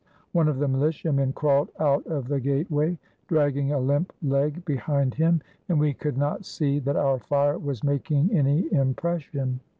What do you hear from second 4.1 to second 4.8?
leg